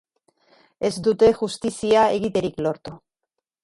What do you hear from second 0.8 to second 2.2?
Ez dute justizia